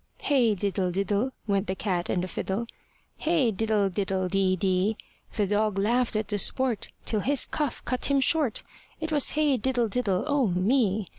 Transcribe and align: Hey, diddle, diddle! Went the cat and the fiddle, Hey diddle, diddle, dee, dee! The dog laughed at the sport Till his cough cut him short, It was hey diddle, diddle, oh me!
Hey, 0.23 0.55
diddle, 0.55 0.89
diddle! 0.89 1.31
Went 1.45 1.67
the 1.67 1.75
cat 1.75 2.09
and 2.09 2.23
the 2.23 2.27
fiddle, 2.27 2.65
Hey 3.17 3.51
diddle, 3.51 3.87
diddle, 3.87 4.29
dee, 4.29 4.55
dee! 4.55 4.97
The 5.35 5.45
dog 5.45 5.77
laughed 5.77 6.15
at 6.15 6.29
the 6.29 6.39
sport 6.39 6.89
Till 7.05 7.19
his 7.19 7.45
cough 7.45 7.85
cut 7.85 8.05
him 8.05 8.19
short, 8.19 8.63
It 8.99 9.11
was 9.11 9.33
hey 9.37 9.57
diddle, 9.57 9.87
diddle, 9.89 10.23
oh 10.25 10.47
me! 10.47 11.07